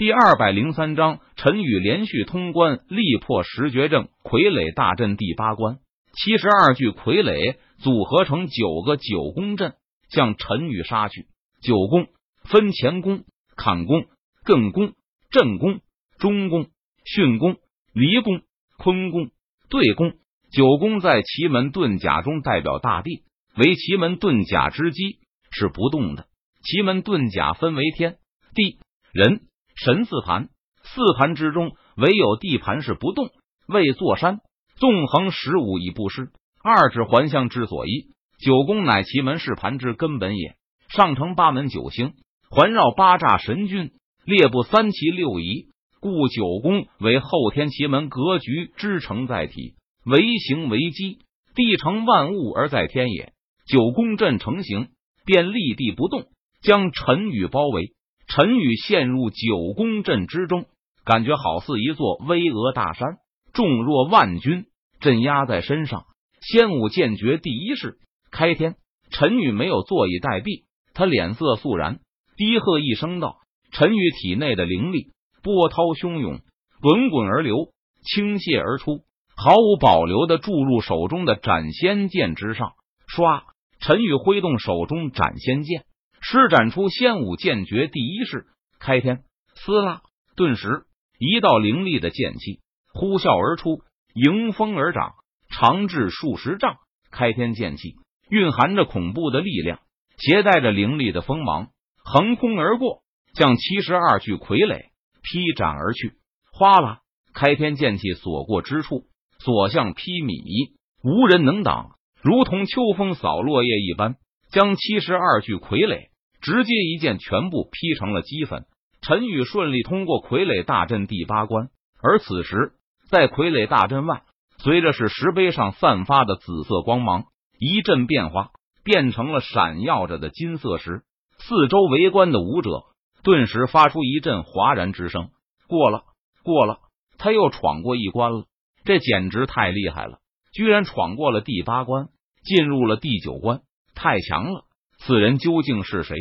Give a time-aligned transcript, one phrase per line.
[0.00, 5.76] 第二百零三章，陈宇连续通关，力破十绝阵，傀儡大阵第八关。
[6.14, 9.74] 七十二具傀儡组合成九个九宫阵，
[10.08, 11.26] 向陈宇杀去。
[11.60, 12.06] 九宫
[12.44, 13.24] 分前宫、
[13.56, 14.06] 坎宫、
[14.42, 14.94] 艮宫、
[15.30, 15.80] 震宫、
[16.18, 16.68] 中宫、
[17.04, 17.58] 巽宫、
[17.92, 18.40] 离宫、
[18.78, 19.28] 坤宫、
[19.68, 20.14] 兑宫。
[20.50, 23.24] 九宫在奇门遁甲中代表大地，
[23.54, 25.18] 为奇门遁甲之基，
[25.50, 26.26] 是不动的。
[26.62, 28.16] 奇门遁甲分为天
[28.54, 28.78] 地
[29.12, 29.42] 人。
[29.82, 30.50] 神四盘，
[30.82, 33.30] 四盘之中唯有地盘是不动，
[33.66, 34.40] 为坐山，
[34.76, 36.28] 纵横十五亿不失，
[36.62, 38.08] 二指环相之所依。
[38.44, 40.54] 九宫乃奇门是盘之根本也，
[40.90, 42.12] 上承八门九星，
[42.50, 43.92] 环绕八煞神君，
[44.26, 45.68] 列布三奇六仪，
[45.98, 51.20] 故九宫为后天奇门格局之承载体，为形为基，
[51.54, 53.32] 地成万物而在天也。
[53.66, 54.88] 九宫阵成形，
[55.24, 56.26] 便立地不动，
[56.60, 57.94] 将陈宇包围。
[58.32, 60.66] 陈宇陷入九宫阵之中，
[61.04, 63.18] 感觉好似一座巍峨大山，
[63.52, 64.66] 重若万钧，
[65.00, 66.04] 镇压在身上。
[66.40, 67.98] 仙武剑诀第一式
[68.30, 68.76] 开天。
[69.10, 70.62] 陈宇没有坐以待毙，
[70.94, 71.98] 他脸色肃然，
[72.36, 73.38] 低喝一声道
[73.74, 75.08] ：“陈宇体内的灵力
[75.42, 76.38] 波涛汹涌，
[76.80, 77.72] 滚滚而流，
[78.04, 79.00] 倾泻而出，
[79.34, 82.74] 毫无保留的注入手中的斩仙剑之上。
[83.08, 83.42] 唰！
[83.80, 85.82] 陈宇挥动手中斩仙剑。”
[86.20, 88.46] 施展出仙武剑诀第一式
[88.78, 90.02] 开天，撕拉，
[90.36, 90.84] 顿时
[91.18, 92.60] 一道凌厉的剑气
[92.92, 93.82] 呼啸而出，
[94.14, 95.14] 迎风而长，
[95.50, 96.76] 长至数十丈。
[97.10, 97.96] 开天剑气
[98.28, 99.80] 蕴含着恐怖的力量，
[100.18, 101.70] 携带着凌厉的锋芒，
[102.04, 103.02] 横空而过，
[103.34, 104.90] 向七十二具傀儡
[105.22, 106.12] 劈斩而去。
[106.52, 107.00] 哗啦！
[107.32, 109.06] 开天剑气所过之处，
[109.38, 114.16] 所向披靡，无人能挡，如同秋风扫落叶一般，
[114.52, 116.09] 将七十二具傀儡。
[116.40, 118.64] 直接一剑全部劈成了齑粉。
[119.02, 121.68] 陈宇顺利通过傀儡大阵第八关，
[122.02, 122.72] 而此时
[123.08, 124.22] 在傀儡大阵外，
[124.58, 127.24] 随着是石碑上散发的紫色光芒
[127.58, 128.50] 一阵变化，
[128.84, 131.02] 变成了闪耀着的金色石。
[131.38, 132.82] 四周围观的武者
[133.22, 135.30] 顿时发出一阵哗然之声。
[135.66, 136.02] 过了，
[136.42, 136.80] 过了，
[137.16, 138.44] 他又闯过一关了，
[138.84, 140.18] 这简直太厉害了！
[140.52, 142.08] 居然闯过了第八关，
[142.42, 143.62] 进入了第九关，
[143.94, 144.64] 太强了！
[145.00, 146.14] 此人究竟是谁？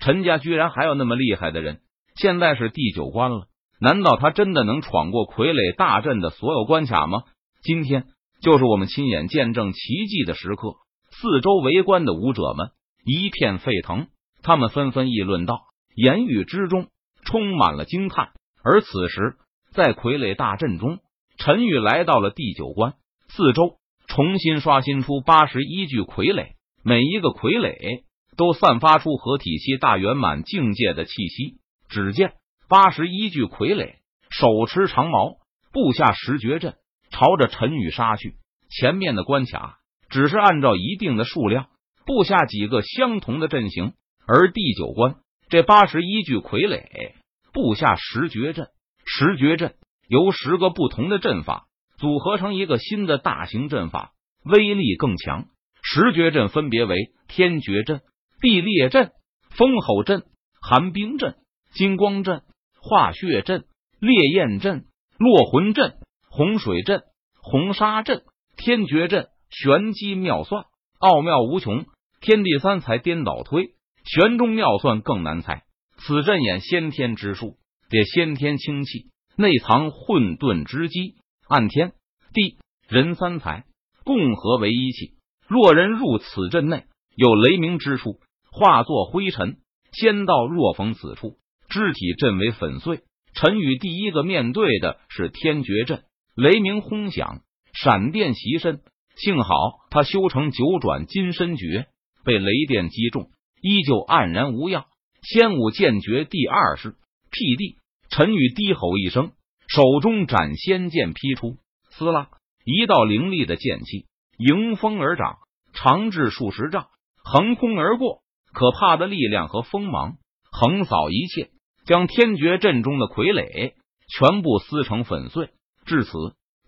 [0.00, 1.80] 陈家居然还有那么厉害的人？
[2.16, 3.46] 现在是第九关了，
[3.80, 7.22] 难道他真的能闯过傀儡大阵的所有关卡吗？
[7.62, 8.06] 今天
[8.40, 10.74] 就是我们亲眼见证奇迹的时刻！
[11.10, 12.70] 四周围观的武者们
[13.04, 14.08] 一片沸腾，
[14.42, 15.60] 他们纷纷议论道，
[15.94, 16.88] 言语之中
[17.24, 18.32] 充满了惊叹。
[18.64, 19.36] 而此时，
[19.72, 20.98] 在傀儡大阵中，
[21.38, 22.94] 陈宇来到了第九关，
[23.28, 23.78] 四周
[24.08, 28.02] 重新刷新出八十一具傀儡，每一个傀儡。
[28.36, 31.58] 都散发出合体期大圆满境界的气息。
[31.88, 32.32] 只见
[32.68, 33.94] 八十一具傀儡
[34.30, 35.36] 手持长矛，
[35.72, 36.74] 布下十绝阵，
[37.10, 38.34] 朝着陈宇杀去。
[38.70, 39.78] 前面的关卡
[40.08, 41.66] 只是按照一定的数量
[42.06, 43.92] 布下几个相同的阵型，
[44.26, 45.16] 而第九关
[45.48, 47.12] 这八十一具傀儡
[47.52, 48.68] 布下十绝阵。
[49.06, 49.74] 十绝阵
[50.08, 51.66] 由十个不同的阵法
[51.98, 54.12] 组合成一个新的大型阵法，
[54.44, 55.46] 威力更强。
[55.82, 58.00] 十绝阵分别为天绝阵。
[58.44, 59.12] 地裂阵、
[59.56, 60.24] 风吼阵、
[60.60, 61.36] 寒冰阵、
[61.72, 62.42] 金光阵、
[62.78, 63.64] 化血阵、
[64.00, 64.84] 烈焰阵、
[65.16, 65.94] 落魂阵、
[66.28, 67.04] 洪水阵、
[67.40, 68.22] 红沙阵、
[68.58, 70.66] 天绝阵，玄机妙算，
[70.98, 71.86] 奥妙无穷，
[72.20, 75.62] 天地三才颠倒推，玄中妙算更难猜。
[75.96, 77.56] 此阵演先天之术，
[77.88, 79.06] 借先天清气，
[79.38, 81.14] 内藏混沌之机，
[81.48, 81.94] 按天
[82.34, 82.58] 地
[82.90, 83.64] 人三才
[84.04, 85.14] 共合为一气。
[85.48, 86.84] 若人入此阵内，
[87.16, 88.20] 有雷鸣之术。
[88.56, 89.56] 化作灰尘，
[89.90, 91.38] 仙道若逢此处，
[91.68, 93.00] 肢体震为粉碎。
[93.34, 96.04] 陈宇第一个面对的是天绝阵，
[96.36, 97.40] 雷鸣轰响，
[97.72, 98.80] 闪电袭身。
[99.16, 99.48] 幸好
[99.90, 101.88] 他修成九转金身诀，
[102.24, 103.28] 被雷电击中，
[103.60, 104.84] 依旧安然无恙。
[105.22, 106.94] 仙武剑诀第二式
[107.32, 107.78] 辟地。
[108.08, 109.32] 陈宇低吼一声，
[109.66, 111.56] 手中斩仙剑劈出，
[111.90, 112.28] 撕拉，
[112.64, 114.06] 一道凌厉的剑气
[114.38, 115.38] 迎风而长，
[115.72, 116.86] 长至数十丈，
[117.24, 118.22] 横空而过。
[118.54, 120.16] 可怕的力量和锋芒
[120.50, 121.50] 横扫一切，
[121.84, 123.74] 将天绝阵中的傀儡
[124.08, 125.50] 全部撕成粉碎。
[125.84, 126.12] 至此，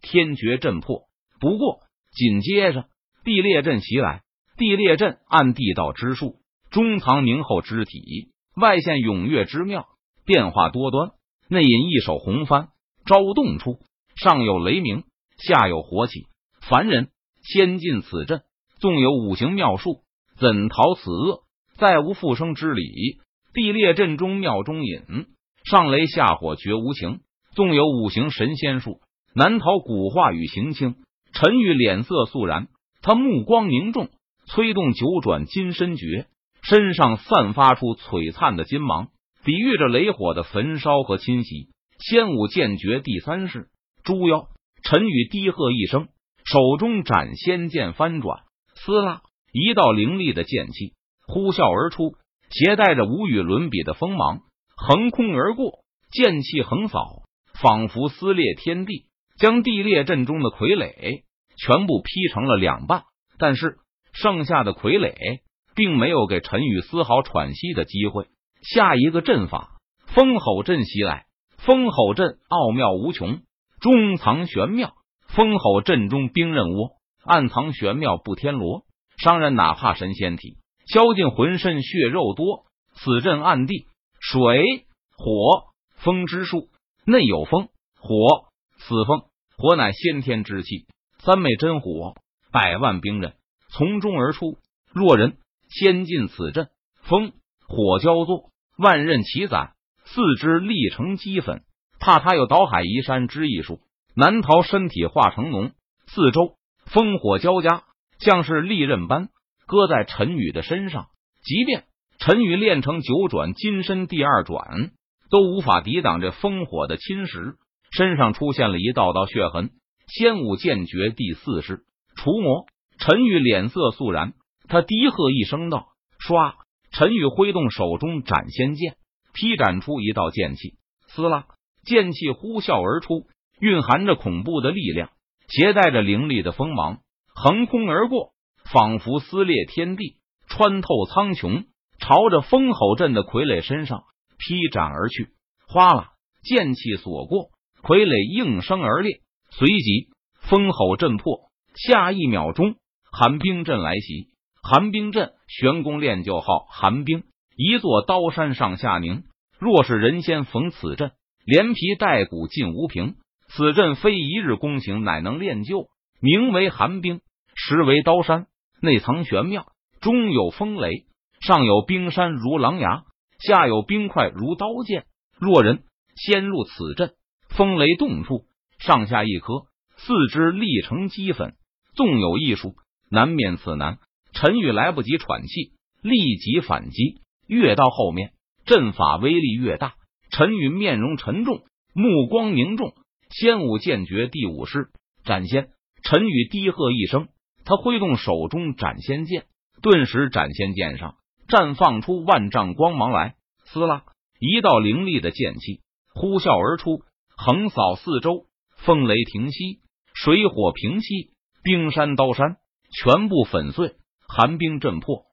[0.00, 1.02] 天绝阵破。
[1.38, 2.86] 不过，紧接着
[3.22, 4.22] 地裂阵袭来。
[4.56, 6.36] 地裂阵按地道之术，
[6.70, 9.86] 中藏明后之体，外现踊跃之妙，
[10.24, 11.10] 变化多端。
[11.48, 12.68] 内隐一手红帆，
[13.04, 13.80] 招动处
[14.16, 15.04] 上有雷鸣，
[15.36, 16.26] 下有火起。
[16.60, 17.10] 凡人
[17.42, 18.42] 先进此阵，
[18.80, 20.02] 纵有五行妙术，
[20.38, 21.43] 怎逃此厄？
[21.76, 23.18] 再无复生之理。
[23.52, 25.26] 地裂阵中妙中隐，
[25.64, 27.20] 上雷下火绝无情，
[27.54, 29.00] 纵有五行神仙术，
[29.34, 30.96] 难逃古话与行轻。
[31.32, 32.68] 陈玉脸色肃然，
[33.00, 34.08] 他目光凝重，
[34.46, 36.26] 催动九转金身诀，
[36.62, 39.08] 身上散发出璀璨的金芒，
[39.44, 41.68] 抵御着雷火的焚烧和侵袭。
[41.98, 43.68] 仙武剑诀第三式，
[44.02, 44.48] 猪妖。
[44.82, 46.08] 陈宇低喝一声，
[46.44, 48.42] 手中斩仙剑翻转，
[48.74, 49.22] 撕拉，
[49.52, 50.92] 一道凌厉的剑气
[51.26, 52.14] 呼啸而出，
[52.50, 54.40] 携带着无与伦比的锋芒，
[54.76, 55.80] 横空而过，
[56.12, 57.22] 剑气横扫，
[57.60, 59.06] 仿佛撕裂天地，
[59.38, 61.22] 将地裂阵中的傀儡
[61.56, 63.04] 全部劈成了两半。
[63.38, 63.78] 但是
[64.12, 65.40] 剩下的傀儡
[65.74, 68.26] 并没有给陈宇丝毫喘息的机会。
[68.62, 69.70] 下一个阵法，
[70.06, 71.26] 风吼阵袭来。
[71.58, 73.40] 风吼阵奥妙无穷。
[73.80, 74.92] 中藏玄妙，
[75.28, 78.84] 风吼阵中兵刃窝；暗藏玄妙不天罗。
[79.16, 82.64] 商人哪怕神仙体，消尽浑身血肉多。
[82.96, 83.86] 此阵暗地
[84.20, 84.86] 水
[85.16, 85.64] 火
[85.96, 86.68] 风之术，
[87.04, 88.46] 内有风火，
[88.78, 89.24] 此风
[89.56, 90.86] 火乃先天之气，
[91.18, 92.14] 三昧真火，
[92.52, 93.34] 百万兵刃
[93.70, 94.58] 从中而出。
[94.92, 95.38] 若人
[95.68, 96.68] 先进此阵，
[97.02, 97.32] 风
[97.66, 99.72] 火交作，万刃齐攒，
[100.04, 101.64] 四肢立成齑粉。
[101.98, 103.80] 怕他有倒海移山之艺术，
[104.14, 105.72] 难逃身体化成脓。
[106.06, 106.56] 四周
[106.86, 107.82] 烽火交加，
[108.18, 109.30] 像是利刃般
[109.66, 111.06] 搁在陈宇的身上。
[111.42, 111.84] 即便
[112.18, 114.90] 陈宇练成九转金身第二转，
[115.30, 117.54] 都无法抵挡这烽火的侵蚀。
[117.90, 119.70] 身上出现了一道道血痕。
[120.06, 121.84] 仙武剑诀第四式
[122.16, 122.66] 除魔。
[122.98, 124.34] 陈宇脸色肃然，
[124.68, 125.88] 他低喝一声道
[126.20, 126.54] ：“唰！”
[126.92, 128.96] 陈宇挥动手中斩仙剑，
[129.32, 130.74] 劈斩出一道剑气，
[131.08, 131.46] 撕拉。
[131.84, 133.26] 剑气呼啸而出，
[133.58, 135.10] 蕴含着恐怖的力量，
[135.48, 137.00] 携带着凌厉的锋芒，
[137.34, 138.33] 横空而过，
[138.74, 140.16] 仿佛撕裂天地，
[140.48, 141.66] 穿透苍穹，
[142.00, 144.02] 朝着风吼阵的傀儡身上
[144.36, 145.28] 劈斩而去。
[145.68, 146.08] 哗啦，
[146.42, 147.50] 剑气所过，
[147.84, 150.08] 傀儡应声而裂，随即
[150.40, 151.52] 风吼阵破。
[151.76, 152.74] 下一秒钟，
[153.12, 154.30] 寒冰阵来袭。
[154.60, 157.22] 寒冰阵，玄功练就号寒冰，
[157.56, 159.22] 一座刀山上下凝。
[159.60, 161.12] 若是人仙逢此阵。
[161.46, 163.14] 连皮带骨尽无凭，
[163.50, 165.86] 此阵非一日功行，乃能练就。
[166.20, 167.20] 名为寒冰，
[167.54, 168.46] 实为刀山，
[168.84, 169.66] 内藏玄妙，
[170.00, 171.06] 中有风雷，
[171.40, 173.02] 上有冰山如狼牙，
[173.40, 175.06] 下有冰块如刀剑。
[175.40, 175.82] 若人
[176.14, 177.14] 先入此阵，
[177.48, 178.44] 风雷动处，
[178.78, 179.64] 上下一颗，
[179.96, 181.54] 四肢立成齑粉。
[181.96, 182.74] 纵有异术，
[183.10, 183.98] 难免此难。
[184.32, 185.72] 陈宇来不及喘气，
[186.02, 187.22] 立即反击。
[187.46, 188.32] 越到后面，
[188.64, 189.94] 阵法威力越大。
[190.30, 191.62] 陈宇面容沉重，
[191.94, 192.94] 目光凝重。
[193.30, 194.90] 仙武剑诀第五式
[195.24, 195.70] 斩仙。
[196.02, 197.28] 陈宇低喝一声，
[197.64, 199.46] 他挥动手中斩仙剑，
[199.82, 201.16] 顿时斩仙剑上
[201.48, 203.34] 绽放出万丈光芒来。
[203.64, 204.04] 撕拉，
[204.38, 205.80] 一道凌厉的剑气
[206.14, 207.02] 呼啸而出，
[207.36, 208.46] 横扫四周。
[208.76, 209.80] 风雷停息，
[210.12, 211.30] 水火平息，
[211.62, 212.56] 冰山刀山
[212.92, 213.94] 全部粉碎，
[214.28, 215.24] 寒冰震破。